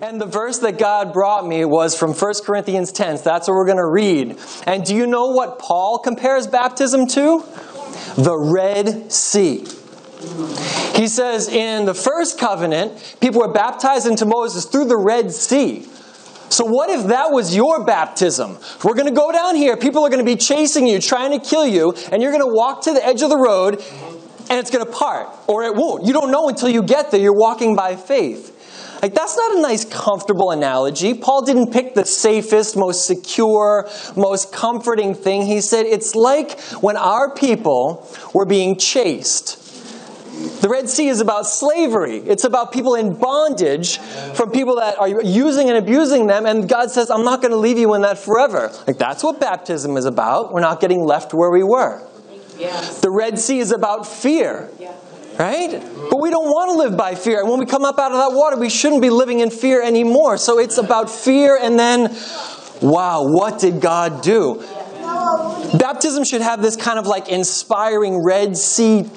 [0.00, 3.18] And the verse that God brought me was from 1 Corinthians 10.
[3.18, 4.38] So that's what we're going to read.
[4.64, 7.44] And do you know what Paul compares baptism to?
[8.16, 9.64] The Red Sea.
[10.94, 15.82] He says in the first covenant, people were baptized into Moses through the Red Sea.
[16.48, 18.56] So, what if that was your baptism?
[18.82, 19.76] We're going to go down here.
[19.76, 22.52] People are going to be chasing you, trying to kill you, and you're going to
[22.52, 23.74] walk to the edge of the road,
[24.48, 26.06] and it's going to part, or it won't.
[26.06, 27.20] You don't know until you get there.
[27.20, 28.57] You're walking by faith.
[29.00, 31.14] Like, that's not a nice, comfortable analogy.
[31.14, 35.46] Paul didn't pick the safest, most secure, most comforting thing.
[35.46, 39.64] He said it's like when our people were being chased.
[40.62, 42.18] The Red Sea is about slavery.
[42.18, 43.98] It's about people in bondage
[44.34, 46.46] from people that are using and abusing them.
[46.46, 48.72] And God says, I'm not going to leave you in that forever.
[48.86, 50.52] Like, that's what baptism is about.
[50.52, 52.06] We're not getting left where we were.
[52.56, 53.00] Yes.
[53.00, 54.68] The Red Sea is about fear.
[54.78, 54.94] Yeah.
[55.38, 55.70] Right?
[55.70, 57.40] But we don't want to live by fear.
[57.40, 59.80] And when we come up out of that water, we shouldn't be living in fear
[59.80, 60.36] anymore.
[60.36, 62.16] So it's about fear and then,
[62.82, 64.64] wow, what did God do?
[65.78, 69.08] Baptism should have this kind of like inspiring Red Sea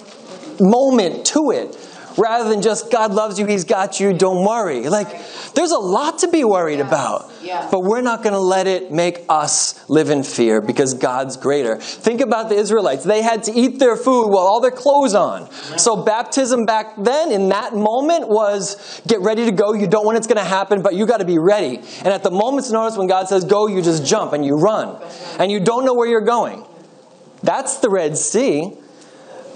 [0.60, 1.78] moment to it
[2.18, 4.90] rather than just God loves you, He's got you, don't worry.
[4.90, 5.10] Like,
[5.54, 7.31] there's a lot to be worried about.
[7.72, 11.78] But we're not going to let it make us live in fear because God's greater.
[11.78, 13.04] Think about the Israelites.
[13.04, 15.52] They had to eat their food while all their clothes on.
[15.78, 19.74] So baptism back then in that moment was get ready to go.
[19.74, 21.78] You don't when it's going to happen, but you got to be ready.
[21.78, 25.02] And at the moment's notice when God says go, you just jump and you run.
[25.40, 26.66] And you don't know where you're going.
[27.44, 28.78] That's the Red Sea.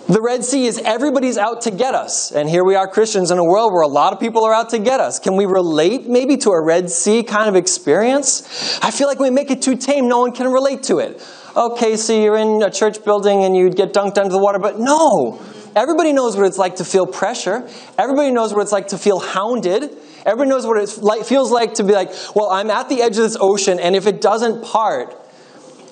[0.07, 2.31] The Red Sea is everybody's out to get us.
[2.31, 4.69] And here we are, Christians, in a world where a lot of people are out
[4.69, 5.17] to get us.
[5.17, 8.77] Can we relate maybe to a Red Sea kind of experience?
[8.83, 11.27] I feel like we make it too tame, no one can relate to it.
[11.57, 14.79] Okay, so you're in a church building and you'd get dunked under the water, but
[14.79, 15.41] no.
[15.75, 17.67] Everybody knows what it's like to feel pressure.
[17.97, 19.89] Everybody knows what it's like to feel hounded.
[20.23, 23.23] Everybody knows what it feels like to be like, well, I'm at the edge of
[23.23, 25.15] this ocean, and if it doesn't part,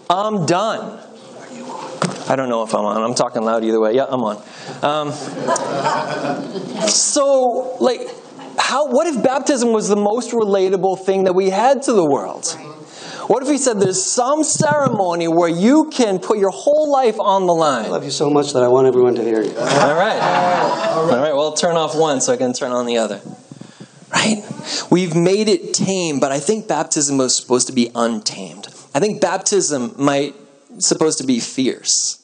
[0.07, 0.99] I'm done.
[2.27, 3.01] I don't know if I'm on.
[3.01, 3.93] I'm talking loud either way.
[3.93, 4.37] Yeah, I'm on.
[4.81, 5.11] Um,
[6.87, 8.01] so, like,
[8.57, 8.87] how?
[8.87, 12.45] What if baptism was the most relatable thing that we had to the world?
[13.27, 17.45] What if he said there's some ceremony where you can put your whole life on
[17.45, 17.85] the line?
[17.85, 19.55] I love you so much that I want everyone to hear you.
[19.57, 20.19] All right.
[20.91, 21.33] All right.
[21.33, 23.21] Well, turn off one so I can turn on the other.
[24.11, 24.43] Right?
[24.91, 28.67] We've made it tame, but I think baptism was supposed to be untamed.
[28.93, 30.35] I think baptism might
[30.79, 32.22] supposed to be fierce.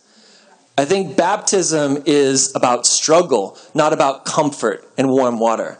[0.79, 5.77] I think baptism is about struggle, not about comfort and warm water.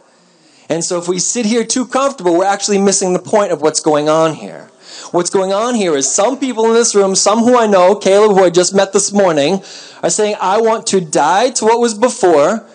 [0.68, 3.80] And so if we sit here too comfortable, we're actually missing the point of what's
[3.80, 4.70] going on here.
[5.10, 8.36] What's going on here is some people in this room, some who I know, Caleb,
[8.36, 9.62] who I just met this morning,
[10.02, 12.66] are saying, I want to die to what was before.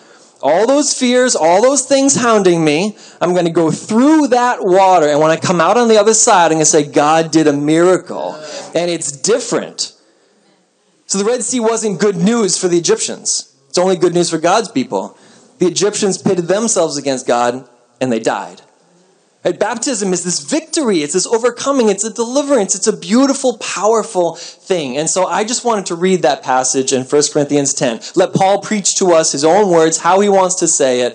[0.42, 5.06] All those fears, all those things hounding me, I'm going to go through that water.
[5.06, 7.46] And when I come out on the other side, I'm going to say, God did
[7.46, 8.34] a miracle.
[8.74, 9.95] And it's different.
[11.06, 13.54] So the Red Sea wasn't good news for the Egyptians.
[13.68, 15.16] It's only good news for God's people.
[15.58, 17.68] The Egyptians pitted themselves against God
[18.00, 18.60] and they died.
[19.44, 19.58] Right?
[19.58, 24.96] Baptism is this victory, it's this overcoming, it's a deliverance, it's a beautiful, powerful thing.
[24.96, 28.00] And so I just wanted to read that passage in 1 Corinthians 10.
[28.16, 31.12] Let Paul preach to us his own words, how he wants to say it,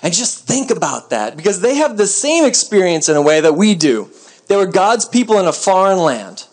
[0.00, 3.54] and just think about that because they have the same experience in a way that
[3.54, 4.08] we do.
[4.46, 6.46] They were God's people in a foreign land.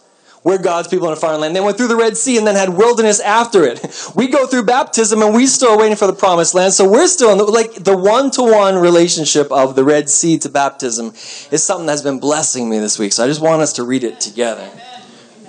[0.44, 1.56] We're God's people in a foreign land.
[1.56, 3.86] They went through the Red Sea and then had wilderness after it.
[4.16, 6.74] We go through baptism and we still are waiting for the promised land.
[6.74, 11.08] So we're still in the, like the one-to-one relationship of the Red Sea to baptism
[11.52, 13.12] is something that's been blessing me this week.
[13.12, 14.66] So I just want us to read it together.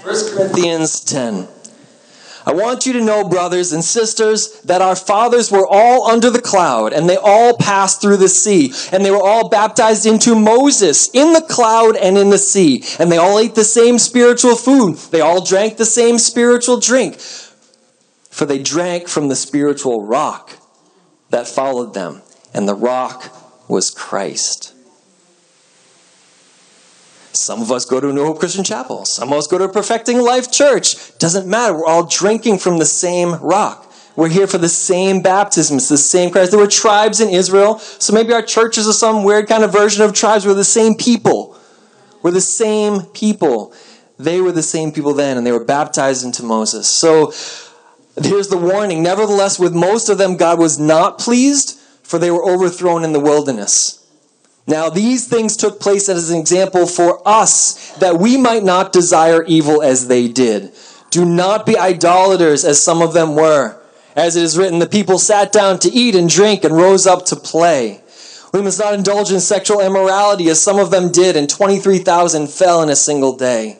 [0.03, 1.47] 1 Corinthians 10.
[2.47, 6.41] I want you to know, brothers and sisters, that our fathers were all under the
[6.41, 11.11] cloud, and they all passed through the sea, and they were all baptized into Moses
[11.13, 14.97] in the cloud and in the sea, and they all ate the same spiritual food.
[14.97, 20.57] They all drank the same spiritual drink, for they drank from the spiritual rock
[21.29, 22.23] that followed them,
[22.55, 23.37] and the rock
[23.69, 24.75] was Christ.
[27.41, 29.07] Some of us go to New Hope Christian Chapel.
[29.07, 31.17] Some of us go to Perfecting Life Church.
[31.17, 31.73] Doesn't matter.
[31.75, 33.91] We're all drinking from the same rock.
[34.15, 35.79] We're here for the same baptism.
[35.79, 36.51] It's the same Christ.
[36.51, 37.79] There were tribes in Israel.
[37.79, 40.45] So maybe our churches are some weird kind of version of tribes.
[40.45, 41.57] We're the same people.
[42.23, 43.73] We're the same people.
[44.19, 46.87] They were the same people then, and they were baptized into Moses.
[46.87, 47.33] So
[48.23, 49.03] here's the warning.
[49.03, 53.21] Nevertheless, with most of them, God was not pleased, for they were overthrown in the
[53.21, 54.00] wilderness.
[54.71, 59.43] Now, these things took place as an example for us, that we might not desire
[59.43, 60.71] evil as they did.
[61.11, 63.77] Do not be idolaters as some of them were.
[64.15, 67.27] As it is written, the people sat down to eat and drink and rose up
[67.27, 68.01] to play.
[68.53, 72.81] We must not indulge in sexual immorality as some of them did, and 23,000 fell
[72.81, 73.80] in a single day.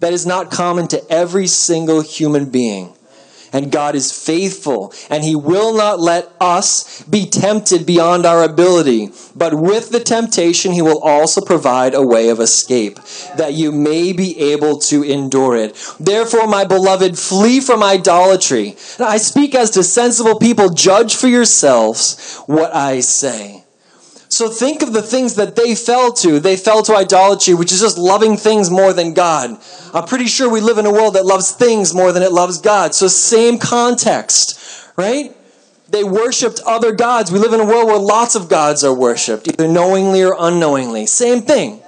[0.00, 2.92] that is not common to every single human being.
[3.52, 9.10] And God is faithful, and He will not let us be tempted beyond our ability.
[9.34, 12.96] But with the temptation, He will also provide a way of escape,
[13.36, 15.74] that you may be able to endure it.
[15.98, 18.76] Therefore, my beloved, flee from idolatry.
[18.98, 23.65] I speak as to sensible people, judge for yourselves what I say.
[24.28, 26.40] So think of the things that they fell to.
[26.40, 29.58] They fell to idolatry, which is just loving things more than God.
[29.94, 32.60] I'm pretty sure we live in a world that loves things more than it loves
[32.60, 32.94] God.
[32.94, 34.60] So same context,
[34.96, 35.34] right?
[35.88, 37.30] They worshiped other gods.
[37.30, 41.06] We live in a world where lots of gods are worshiped, either knowingly or unknowingly.
[41.06, 41.80] Same thing.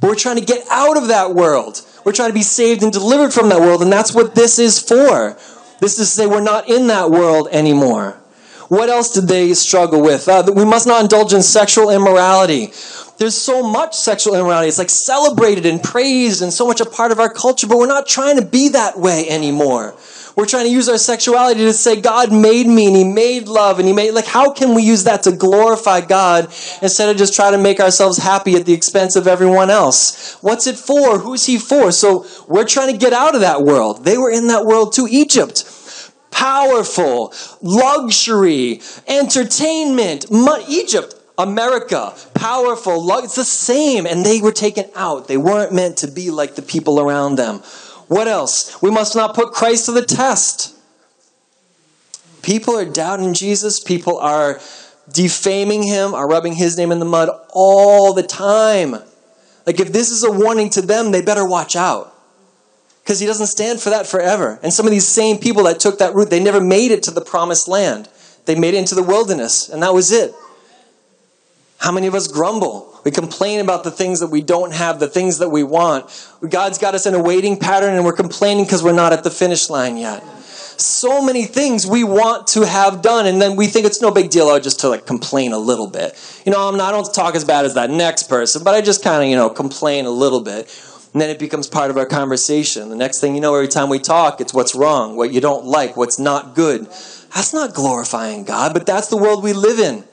[0.00, 1.80] But we're trying to get out of that world.
[2.04, 4.78] We're trying to be saved and delivered from that world, and that's what this is
[4.78, 5.36] for.
[5.80, 8.18] This is to say we're not in that world anymore.
[8.68, 10.28] What else did they struggle with?
[10.28, 12.66] Uh, we must not indulge in sexual immorality.
[13.16, 14.68] There's so much sexual immorality.
[14.68, 17.86] It's like celebrated and praised and so much a part of our culture, but we're
[17.86, 19.96] not trying to be that way anymore.
[20.36, 23.80] We're trying to use our sexuality to say God made me and He made love
[23.80, 26.44] and He made, like, how can we use that to glorify God
[26.80, 30.36] instead of just trying to make ourselves happy at the expense of everyone else?
[30.40, 31.18] What's it for?
[31.18, 31.90] Who's He for?
[31.90, 34.04] So we're trying to get out of that world.
[34.04, 35.08] They were in that world too.
[35.10, 35.64] Egypt
[36.38, 40.26] powerful, luxury, entertainment.
[40.68, 44.06] Egypt, America, powerful, it's the same.
[44.06, 45.26] And they were taken out.
[45.26, 47.58] They weren't meant to be like the people around them.
[48.06, 48.80] What else?
[48.80, 50.76] We must not put Christ to the test.
[52.42, 53.80] People are doubting Jesus.
[53.80, 54.60] People are
[55.12, 58.92] defaming him, are rubbing his name in the mud all the time.
[59.66, 62.14] Like, if this is a warning to them, they better watch out
[63.08, 64.60] because he doesn't stand for that forever.
[64.62, 67.10] And some of these same people that took that route, they never made it to
[67.10, 68.06] the promised land.
[68.44, 70.34] They made it into the wilderness, and that was it.
[71.78, 73.00] How many of us grumble?
[73.06, 76.04] We complain about the things that we don't have, the things that we want.
[76.46, 79.30] God's got us in a waiting pattern, and we're complaining because we're not at the
[79.30, 80.22] finish line yet.
[80.78, 84.28] So many things we want to have done, and then we think it's no big
[84.28, 86.14] deal, oh, just to like complain a little bit.
[86.44, 88.82] You know, I'm not, I don't talk as bad as that next person, but I
[88.82, 90.68] just kind of, you know, complain a little bit.
[91.12, 92.90] And then it becomes part of our conversation.
[92.90, 95.64] The next thing you know, every time we talk, it's what's wrong, what you don't
[95.64, 96.82] like, what's not good.
[97.34, 100.04] That's not glorifying God, but that's the world we live in.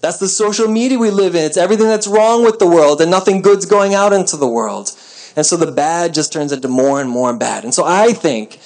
[0.00, 1.44] That's the social media we live in.
[1.44, 4.90] It's everything that's wrong with the world, and nothing good's going out into the world.
[5.36, 7.64] And so the bad just turns into more and more bad.
[7.64, 8.56] And so I think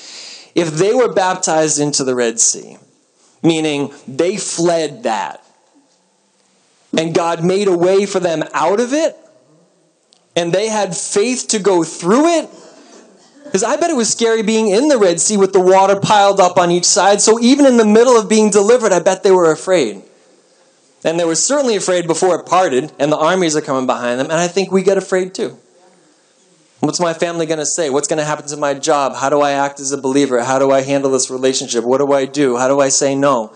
[0.55, 2.79] if they were baptized into the Red Sea,
[3.43, 5.45] meaning they fled that,
[6.97, 9.17] and God made a way for them out of it,
[10.37, 12.51] and they had faith to go through it.
[13.45, 16.41] Because I bet it was scary being in the Red Sea with the water piled
[16.41, 17.21] up on each side.
[17.21, 20.03] So even in the middle of being delivered, I bet they were afraid.
[21.05, 24.27] And they were certainly afraid before it parted, and the armies are coming behind them.
[24.27, 25.57] And I think we get afraid too.
[26.81, 27.89] What's my family going to say?
[27.89, 29.15] What's going to happen to my job?
[29.15, 30.43] How do I act as a believer?
[30.43, 31.85] How do I handle this relationship?
[31.85, 32.57] What do I do?
[32.57, 33.53] How do I say no?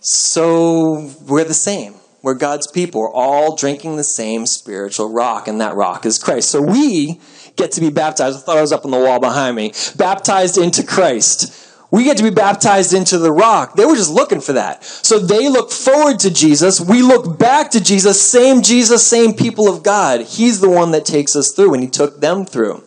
[0.00, 1.94] So we're the same.
[2.22, 3.00] We're God's people.
[3.00, 6.50] We're all drinking the same spiritual rock, and that rock is Christ.
[6.50, 7.20] So we
[7.56, 8.38] get to be baptized.
[8.38, 9.72] I thought I was up on the wall behind me.
[9.96, 11.58] Baptized into Christ.
[11.90, 13.74] We get to be baptized into the rock.
[13.74, 14.84] They were just looking for that.
[14.84, 16.80] So they look forward to Jesus.
[16.80, 18.22] We look back to Jesus.
[18.22, 20.22] Same Jesus, same people of God.
[20.22, 22.84] He's the one that takes us through, and He took them through.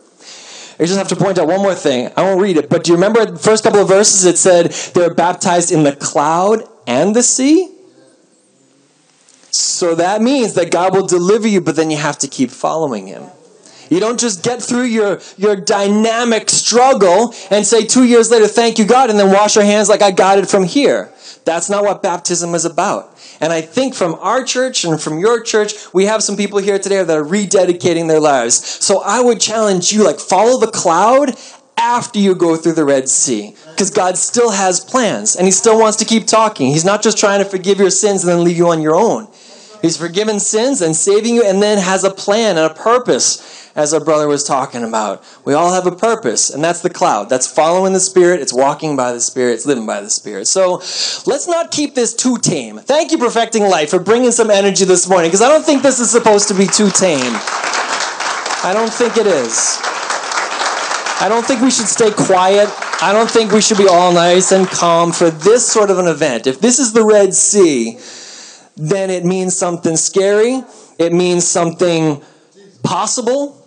[0.79, 2.11] I just have to point out one more thing.
[2.17, 4.25] I won't read it, but do you remember the first couple of verses?
[4.25, 7.74] It said they were baptized in the cloud and the sea?
[9.55, 13.07] So that means that God will deliver you, but then you have to keep following
[13.07, 13.23] Him.
[13.89, 18.79] You don't just get through your, your dynamic struggle and say two years later, thank
[18.79, 21.11] you, God, and then wash your hands like I got it from here.
[21.45, 23.11] That's not what baptism is about.
[23.39, 26.79] And I think from our church and from your church, we have some people here
[26.79, 28.55] today that are rededicating their lives.
[28.83, 31.35] So I would challenge you, like, follow the cloud
[31.77, 33.55] after you go through the Red Sea.
[33.71, 36.67] Because God still has plans and He still wants to keep talking.
[36.67, 39.27] He's not just trying to forgive your sins and then leave you on your own.
[39.81, 43.65] He's forgiven sins and saving you and then has a plan and a purpose.
[43.75, 45.23] as our brother was talking about.
[45.43, 47.29] We all have a purpose, and that's the cloud.
[47.29, 50.47] That's following the Spirit, it's walking by the Spirit, it's living by the Spirit.
[50.47, 50.75] So
[51.27, 52.77] let's not keep this too tame.
[52.79, 55.99] Thank you, Perfecting Life, for bringing some energy this morning, because I don't think this
[55.99, 57.35] is supposed to be too tame.
[58.63, 59.77] I don't think it is.
[61.19, 62.69] I don't think we should stay quiet.
[63.01, 66.07] I don't think we should be all nice and calm for this sort of an
[66.07, 66.47] event.
[66.47, 67.99] If this is the Red Sea,
[68.77, 70.61] then it means something scary.
[70.99, 72.21] It means something
[72.83, 73.61] possible.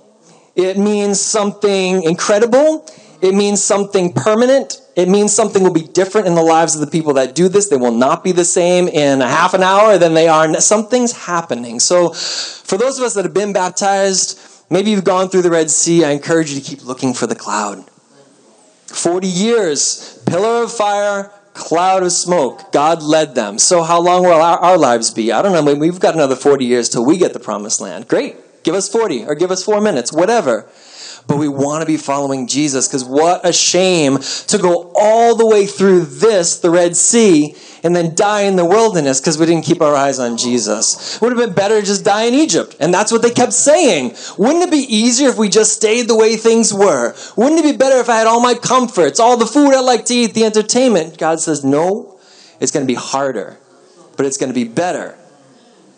[0.55, 2.87] It means something incredible.
[3.21, 4.81] It means something permanent.
[4.95, 7.69] It means something will be different in the lives of the people that do this.
[7.69, 10.61] They will not be the same in a half an hour than they are.
[10.61, 11.81] Something's happening.
[11.81, 15.71] So, for those of us that have been baptized, maybe you've gone through the Red
[15.71, 17.85] Sea, I encourage you to keep looking for the cloud.
[18.87, 22.73] 40 years, pillar of fire, cloud of smoke.
[22.73, 23.59] God led them.
[23.59, 25.33] So, how long will our, our lives be?
[25.33, 25.63] I don't know.
[25.63, 28.09] Maybe we've got another 40 years till we get the promised land.
[28.09, 28.37] Great.
[28.63, 30.67] Give us 40 or give us four minutes, whatever.
[31.29, 35.47] But we want to be following Jesus because what a shame to go all the
[35.47, 37.55] way through this, the Red Sea,
[37.85, 41.21] and then die in the wilderness because we didn't keep our eyes on Jesus.
[41.21, 42.77] Would have been better to just die in Egypt.
[42.81, 44.17] And that's what they kept saying.
[44.39, 47.15] Wouldn't it be easier if we just stayed the way things were?
[47.37, 50.07] Wouldn't it be better if I had all my comforts, all the food I like
[50.07, 51.19] to eat, the entertainment?
[51.19, 52.19] God says, no,
[52.59, 53.59] it's going to be harder,
[54.17, 55.19] but it's going to be better.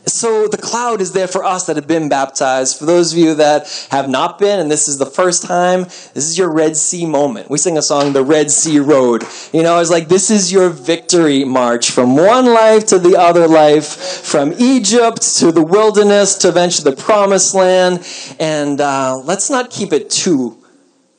[0.07, 2.79] So the cloud is there for us that have been baptized.
[2.79, 6.29] For those of you that have not been, and this is the first time, this
[6.29, 7.51] is your Red Sea moment.
[7.51, 9.25] We sing a song, The Red Sea Road.
[9.53, 13.47] You know, it's like this is your victory march from one life to the other
[13.47, 18.05] life, from Egypt to the wilderness to eventually the promised land.
[18.41, 20.65] And uh, let's not keep it too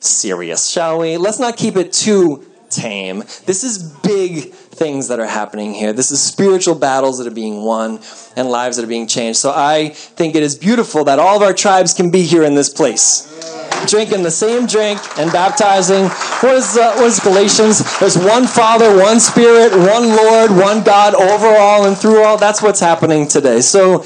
[0.00, 1.16] serious, shall we?
[1.16, 3.18] Let's not keep it too tame.
[3.46, 5.92] This is big things that are happening here.
[5.92, 8.00] This is spiritual battles that are being won
[8.36, 9.38] and lives that are being changed.
[9.38, 12.54] So I think it is beautiful that all of our tribes can be here in
[12.54, 13.28] this place.
[13.86, 16.04] Drinking the same drink and baptizing.
[16.04, 17.98] What is, uh, what is Galatians?
[17.98, 22.38] There's one Father, one Spirit, one Lord, one God over all and through all.
[22.38, 23.60] That's what's happening today.
[23.60, 24.04] So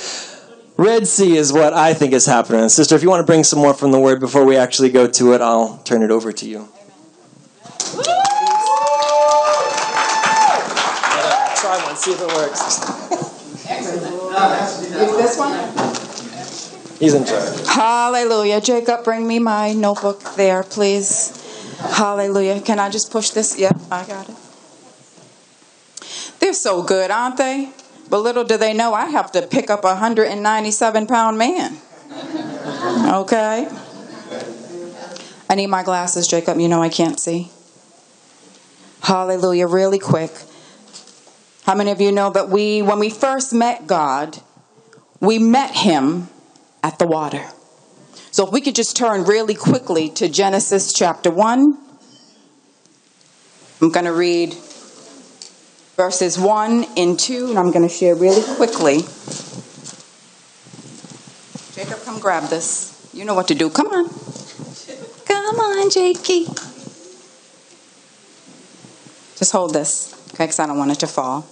[0.78, 2.68] Red Sea is what I think is happening.
[2.68, 5.06] Sister, if you want to bring some more from the Word before we actually go
[5.06, 6.68] to it, I'll turn it over to you.
[12.06, 12.60] See if it works.
[13.68, 16.98] Is this one?
[16.98, 17.66] He's in charge.
[17.66, 18.60] Hallelujah.
[18.60, 21.42] Jacob, bring me my notebook there, please.
[21.78, 22.60] Hallelujah.
[22.60, 23.58] Can I just push this?
[23.58, 24.36] Yep, I got it.
[26.38, 27.70] They're so good, aren't they?
[28.08, 31.76] But little do they know I have to pick up a 197 pound man.
[33.14, 33.68] Okay?
[35.50, 36.58] I need my glasses, Jacob.
[36.60, 37.50] You know I can't see.
[39.02, 39.66] Hallelujah.
[39.66, 40.30] Really quick.
[41.66, 44.38] How many of you know that we, when we first met God,
[45.18, 46.28] we met Him
[46.80, 47.42] at the water?
[48.30, 51.76] So if we could just turn really quickly to Genesis chapter 1.
[53.82, 54.54] I'm going to read
[55.96, 58.98] verses 1 and 2, and I'm going to share really quickly.
[61.74, 63.10] Jacob, come grab this.
[63.12, 63.70] You know what to do.
[63.70, 64.08] Come on.
[65.24, 66.44] Come on, Jakey.
[69.34, 71.44] Just hold this, okay, because I don't want it to fall.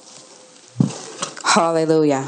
[1.55, 2.27] Hallelujah.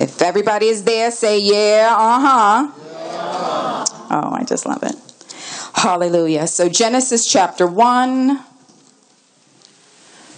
[0.00, 2.72] If everybody is there, say yeah, uh huh.
[4.10, 4.94] Oh, I just love it.
[5.74, 6.46] Hallelujah.
[6.46, 8.42] So, Genesis chapter 1,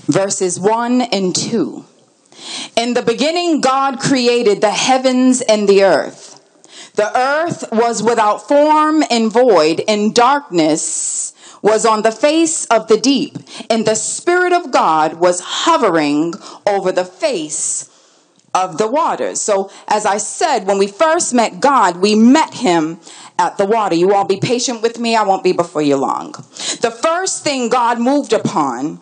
[0.09, 1.85] verses 1 and 2.
[2.75, 6.43] In the beginning, God created the heavens and the earth.
[6.97, 12.97] The earth was without form and void, and darkness was on the face of the
[12.97, 13.39] deep,
[13.71, 16.35] and the Spirit of God was hovering
[16.67, 17.91] over the face
[18.55, 19.43] of the waters.
[19.43, 22.99] So, as I said, when we first met God, we met Him
[23.39, 23.95] at the water.
[23.95, 26.33] You all be patient with me, I won't be before you long.
[26.33, 29.01] The first thing God moved upon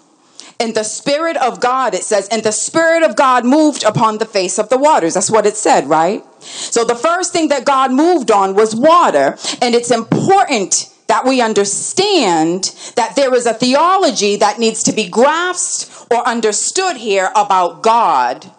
[0.58, 4.26] in the Spirit of God, it says, and the Spirit of God moved upon the
[4.26, 5.14] face of the waters.
[5.14, 6.24] That's what it said, right?
[6.40, 11.40] So the first thing that God moved on was water, and it's important that we
[11.40, 17.82] understand that there is a theology that needs to be grasped or understood here about
[17.82, 18.50] God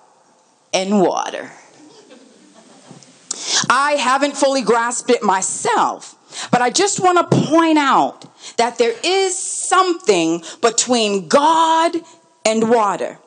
[0.74, 1.52] and water.
[3.70, 6.16] I haven't fully grasped it myself,
[6.52, 8.26] but I just want to point out
[8.58, 11.96] that there is something between God
[12.46, 13.20] and water.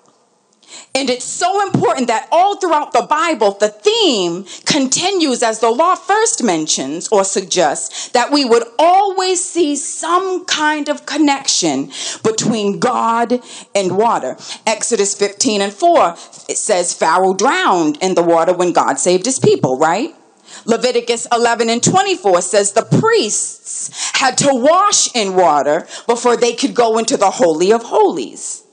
[0.98, 5.94] And it's so important that all throughout the Bible, the theme continues as the law
[5.94, 11.92] first mentions or suggests that we would always see some kind of connection
[12.24, 13.40] between God
[13.76, 14.36] and water.
[14.66, 16.16] Exodus 15 and 4,
[16.48, 20.16] it says Pharaoh drowned in the water when God saved his people, right?
[20.64, 26.74] Leviticus 11 and 24 says the priests had to wash in water before they could
[26.74, 28.64] go into the Holy of Holies.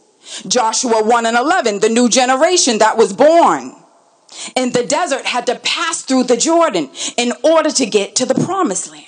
[0.47, 3.75] Joshua 1 and 11, the new generation that was born
[4.55, 8.35] in the desert had to pass through the Jordan in order to get to the
[8.35, 9.05] promised land.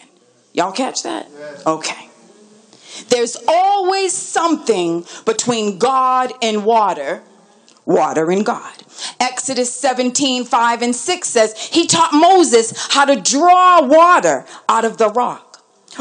[0.54, 1.28] Y'all catch that?
[1.66, 2.10] Okay.
[3.10, 7.22] There's always something between God and water,
[7.86, 8.74] water and God.
[9.20, 14.98] Exodus 17, 5 and 6 says, He taught Moses how to draw water out of
[14.98, 15.47] the rock.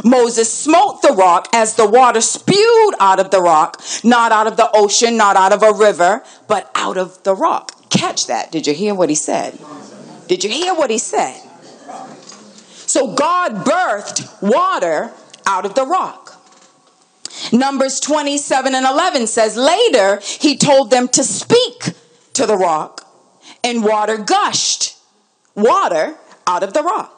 [0.04, 4.56] Moses smote the rock as the water spewed out of the rock, not out of
[4.56, 7.72] the ocean, not out of a river, but out of the rock.
[7.90, 8.52] Catch that.
[8.52, 9.58] Did you hear what he said?
[10.28, 11.40] Did you hear what he said?
[12.68, 15.12] So God birthed water
[15.46, 16.32] out of the rock.
[17.52, 21.92] Numbers 27 and 11 says, Later he told them to speak
[22.32, 23.02] to the rock,
[23.62, 24.96] and water gushed.
[25.54, 27.15] Water out of the rock.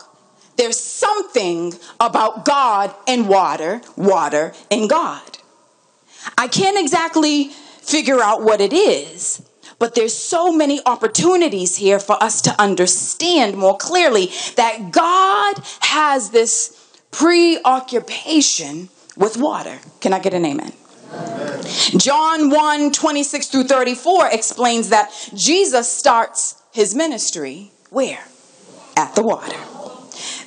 [0.58, 5.38] There's something about God and water, water and God.
[6.36, 9.40] I can't exactly figure out what it is,
[9.78, 16.30] but there's so many opportunities here for us to understand more clearly that God has
[16.30, 16.76] this
[17.12, 19.78] preoccupation with water.
[20.00, 20.72] Can I get an amen?
[21.12, 21.62] amen.
[21.98, 28.24] John 1 26 through 34 explains that Jesus starts his ministry where?
[28.96, 29.56] At the water.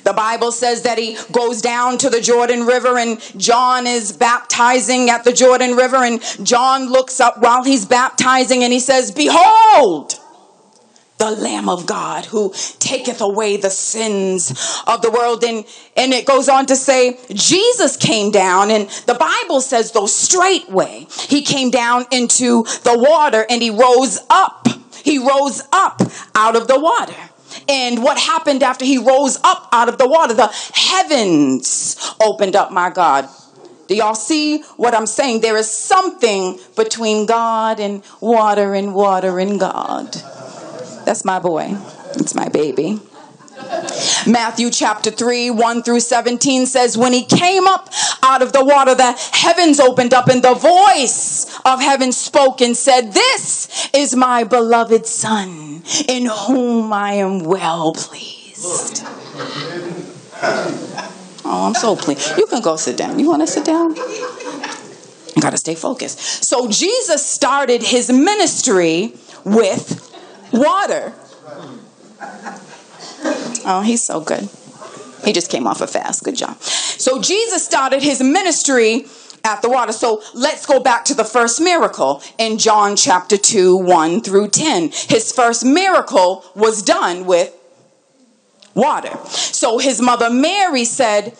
[0.04, 5.10] The Bible says that he goes down to the Jordan River and John is baptizing
[5.10, 10.18] at the Jordan River and John looks up while he's baptizing and he says, Behold,
[11.22, 14.50] the Lamb of God who taketh away the sins
[14.88, 15.44] of the world.
[15.44, 15.64] And,
[15.96, 21.06] and it goes on to say, Jesus came down, and the Bible says, though straightway,
[21.28, 24.66] he came down into the water and he rose up.
[25.04, 26.00] He rose up
[26.34, 27.31] out of the water.
[27.68, 30.34] And what happened after he rose up out of the water?
[30.34, 33.28] The heavens opened up, my God.
[33.88, 35.40] Do y'all see what I'm saying?
[35.40, 40.14] There is something between God and water and water and God.
[41.04, 41.76] That's my boy.
[42.14, 43.00] It's my baby.
[44.26, 47.88] Matthew chapter 3, 1 through 17 says, When he came up
[48.22, 52.76] out of the water, the heavens opened up, and the voice of heaven spoke and
[52.76, 59.04] said, This is my beloved Son, in whom I am well pleased.
[61.44, 62.38] Oh, I'm so pleased.
[62.38, 63.18] You can go sit down.
[63.18, 63.94] You want to sit down?
[63.96, 66.18] I got to stay focused.
[66.44, 70.08] So Jesus started his ministry with
[70.52, 71.12] water.
[73.64, 74.48] Oh, he's so good.
[75.24, 76.24] He just came off a fast.
[76.24, 76.60] Good job.
[76.60, 79.06] So Jesus started his ministry
[79.44, 79.92] at the water.
[79.92, 84.90] So let's go back to the first miracle in John chapter 2, 1 through 10.
[84.90, 87.54] His first miracle was done with
[88.74, 89.16] water.
[89.28, 91.36] So his mother Mary said,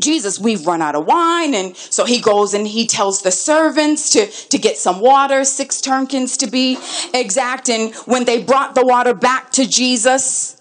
[0.00, 1.54] Jesus, we've run out of wine.
[1.54, 5.80] And so he goes and he tells the servants to, to get some water, six
[5.80, 6.78] turnkins to be
[7.12, 7.68] exact.
[7.68, 10.60] And when they brought the water back to Jesus,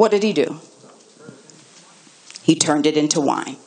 [0.00, 0.58] what did he do?
[2.42, 3.58] He turned it into wine.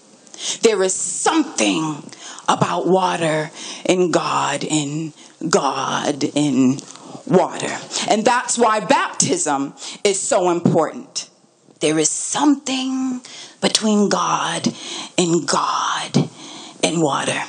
[0.63, 2.11] There is something
[2.49, 3.51] about water
[3.85, 5.13] and God and
[5.47, 6.79] God in
[7.27, 7.77] water.
[8.09, 11.29] And that's why baptism is so important.
[11.81, 13.21] There is something
[13.61, 14.73] between God
[15.19, 16.29] and God
[16.83, 17.43] and water.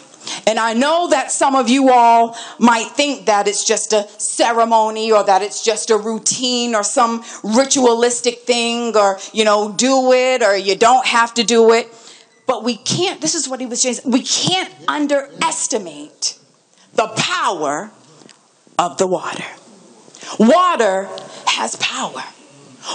[0.47, 5.11] And I know that some of you all might think that it's just a ceremony
[5.11, 10.43] or that it's just a routine or some ritualistic thing or, you know, do it
[10.43, 11.89] or you don't have to do it.
[12.47, 16.39] But we can't, this is what he was saying, we can't underestimate
[16.93, 17.91] the power
[18.79, 19.45] of the water.
[20.39, 21.09] Water
[21.47, 22.23] has power.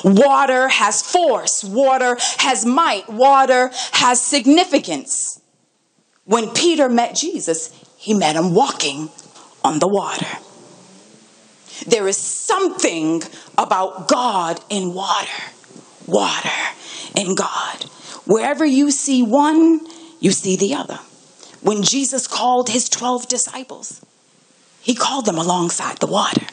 [0.03, 1.63] Water has force.
[1.63, 3.09] Water has might.
[3.09, 5.38] Water has significance.
[6.30, 9.10] When Peter met Jesus, he met him walking
[9.63, 10.28] on the water.
[11.88, 13.24] There is something
[13.58, 15.42] about God in water,
[16.06, 16.52] water
[17.15, 17.84] in God.
[18.28, 19.82] Wherever you see one,
[20.20, 21.00] you see the other.
[21.62, 24.00] When Jesus called his 12 disciples,
[24.82, 26.46] he called them alongside the water.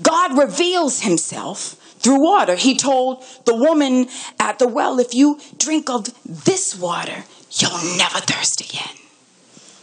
[0.00, 2.54] God reveals himself through water.
[2.54, 8.20] He told the woman at the well, if you drink of this water, you'll never
[8.20, 8.94] thirst again.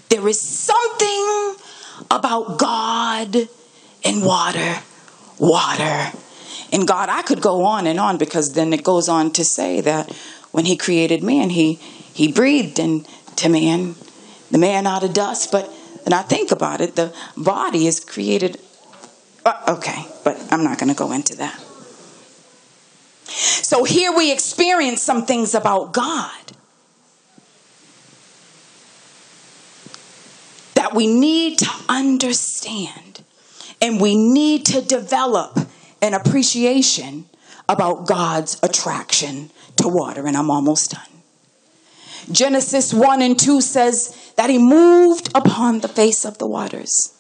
[0.10, 1.56] There is something
[2.12, 3.50] about God
[4.06, 4.78] and water,
[5.40, 6.12] water
[6.72, 7.10] and God.
[7.10, 10.12] I could go on and on because then it goes on to say that
[10.52, 11.76] when he created man, he
[12.14, 13.96] he breathed into man,
[14.52, 15.52] the man out of dust.
[15.52, 15.72] But
[16.06, 18.60] and I think about it, the body is created.
[19.44, 21.60] Uh, okay, but I'm not going to go into that.
[23.34, 26.32] So here we experience some things about God
[30.76, 33.24] that we need to understand
[33.82, 35.58] and we need to develop
[36.02, 37.26] an appreciation
[37.70, 40.28] about God's attraction to water.
[40.28, 41.02] And I'm almost done.
[42.32, 47.14] Genesis 1 and 2 says that he moved upon the face of the waters.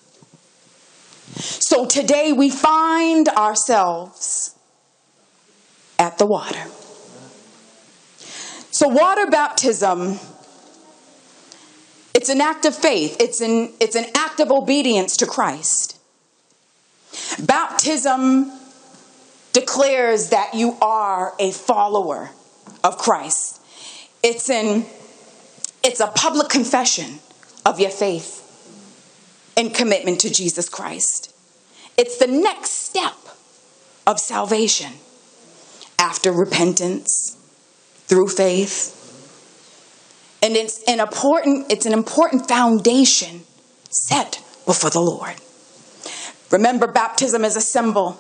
[1.36, 4.56] So today we find ourselves
[6.02, 6.66] at the water.
[8.72, 10.20] So water baptism
[12.14, 13.18] it's an act of faith.
[13.20, 15.98] It's an it's an act of obedience to Christ.
[17.40, 18.52] Baptism
[19.54, 22.32] declares that you are a follower
[22.84, 23.62] of Christ.
[24.24, 24.86] It's an
[25.84, 27.20] it's a public confession
[27.66, 28.40] of your faith
[29.56, 31.34] and commitment to Jesus Christ.
[31.98, 33.16] It's the next step
[34.06, 34.94] of salvation
[36.02, 37.38] after repentance
[38.08, 38.98] through faith.
[40.42, 43.42] And it's an important, it's an important foundation
[43.92, 45.36] set before the Lord.
[46.50, 48.20] Remember, baptism is a symbol,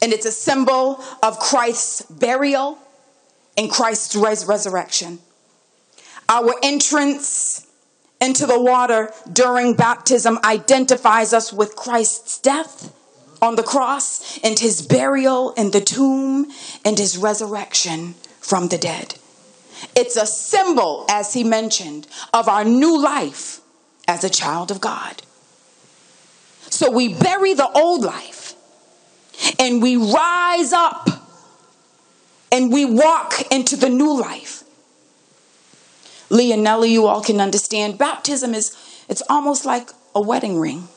[0.00, 2.78] and it's a symbol of Christ's burial
[3.58, 5.18] and Christ's res- resurrection.
[6.28, 7.66] Our entrance
[8.20, 12.92] into the water during baptism identifies us with Christ's death
[13.44, 16.50] on the cross and his burial in the tomb
[16.84, 19.14] and his resurrection from the dead.
[19.94, 23.60] It's a symbol, as he mentioned, of our new life
[24.08, 25.22] as a child of God.
[26.70, 28.54] So we bury the old life
[29.58, 31.08] and we rise up
[32.50, 34.64] and we walk into the new life.
[36.30, 37.98] And you all can understand.
[37.98, 38.76] Baptism is,
[39.08, 40.88] it's almost like a wedding ring.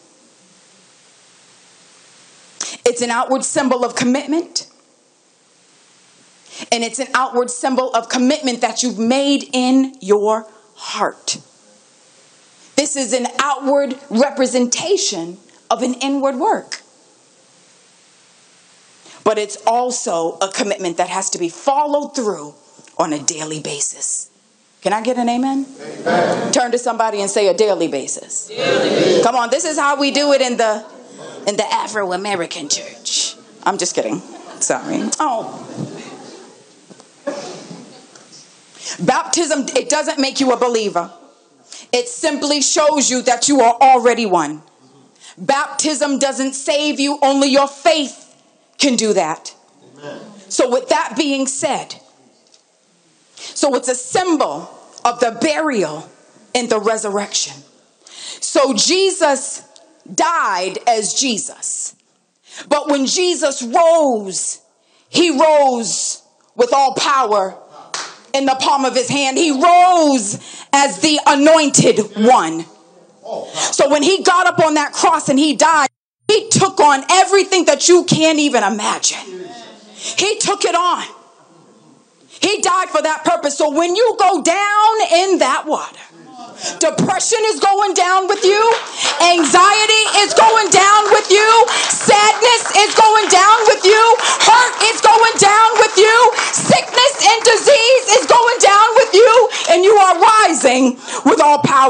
[2.98, 4.66] It's an outward symbol of commitment.
[6.72, 11.38] And it's an outward symbol of commitment that you've made in your heart.
[12.76, 15.38] This is an outward representation
[15.70, 16.82] of an inward work.
[19.24, 22.56] But it's also a commitment that has to be followed through
[22.98, 24.32] on a daily basis.
[24.82, 25.68] Can I get an amen?
[25.80, 26.52] amen?
[26.52, 28.48] Turn to somebody and say a daily basis.
[28.48, 29.22] Daily.
[29.22, 30.97] Come on, this is how we do it in the
[31.48, 33.36] in the Afro American church.
[33.64, 34.20] I'm just kidding.
[34.60, 35.10] Sorry.
[35.20, 35.64] Oh.
[39.00, 41.12] Baptism it doesn't make you a believer.
[41.94, 44.62] It simply shows you that you are already one.
[45.38, 48.36] Baptism doesn't save you, only your faith
[48.78, 49.56] can do that.
[49.98, 50.20] Amen.
[50.50, 51.96] So with that being said,
[53.36, 54.70] so it's a symbol
[55.06, 56.10] of the burial
[56.56, 57.54] and the resurrection.
[58.40, 59.67] So Jesus
[60.16, 61.96] died as Jesus.
[62.70, 64.62] But when Jesus rose,
[65.10, 66.22] he rose
[66.56, 67.58] with all power
[68.34, 69.38] in the palm of his hand.
[69.38, 70.40] He rose
[70.74, 72.66] as the anointed one.
[73.54, 75.90] So when he got up on that cross and he died,
[76.28, 79.48] he took on everything that you can't even imagine.
[79.96, 81.06] He took it on.
[82.28, 83.58] He died for that purpose.
[83.58, 86.00] So when you go down in that water,
[86.80, 88.74] depression is going down with you,
[89.22, 89.67] anxiety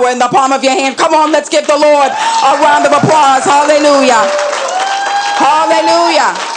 [0.08, 0.98] power in the palm of your hand.
[0.98, 3.43] Come on, let's give the Lord a round of applause.
[3.43, 4.24] Hallelujah.
[5.38, 6.57] Hallelujah.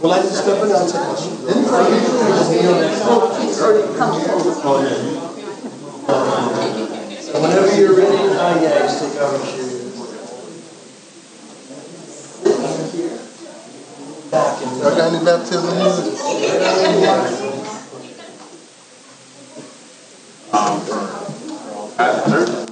[0.00, 1.38] Well, I just step in and answer questions.
[4.64, 5.18] Oh, yeah.
[7.20, 9.78] So whenever you're ready, uh, yeah, just take off your shoes.
[14.30, 17.57] Back got any baptism music?
[21.98, 22.67] At third.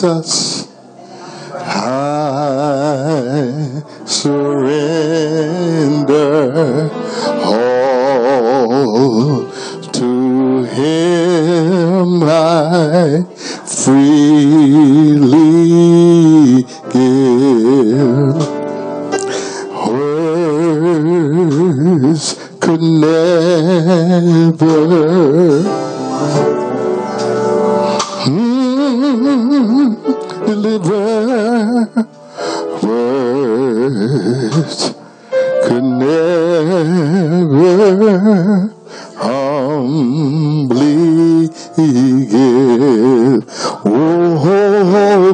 [0.00, 0.47] Jesus.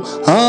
[0.00, 0.43] huh?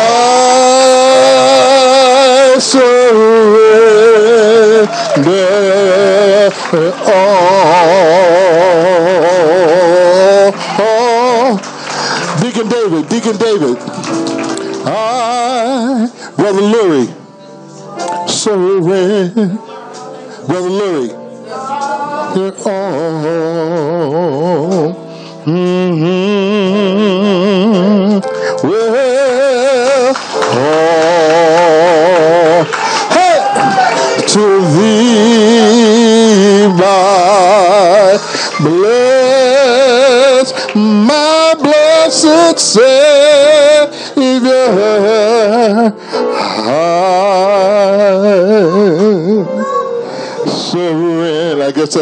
[0.00, 0.04] I
[2.60, 3.58] surrender
[6.72, 7.07] oh,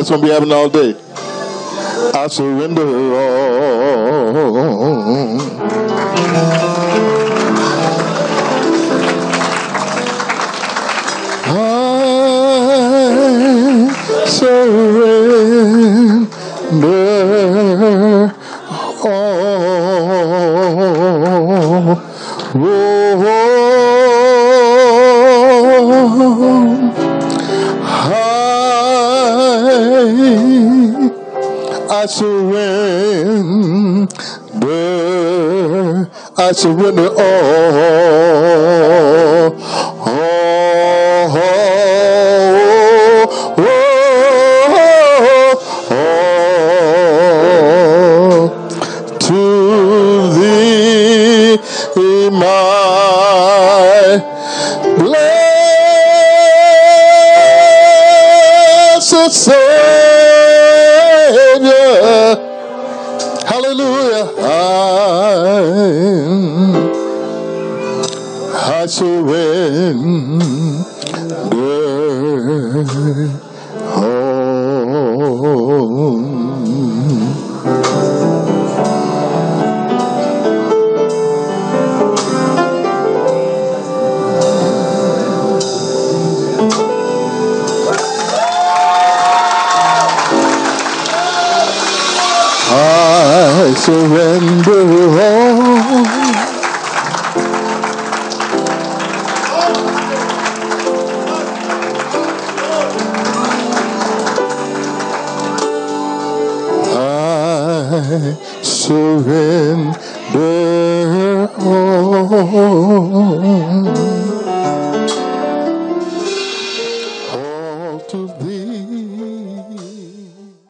[0.07, 0.95] That's going to be happening all day.
[2.17, 3.36] I surrender all.
[36.57, 37.09] surrender
[63.47, 64.27] Hallelujah.
[64.39, 64.51] I,
[68.83, 70.37] I surrender
[93.87, 95.36] 不问不问